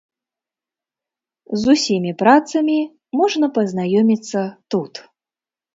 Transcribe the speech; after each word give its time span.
З 1.63 1.77
усімі 1.77 2.11
працамі 2.23 2.79
можна 3.21 3.45
пазнаёміцца 3.61 4.41
тут. 4.75 4.93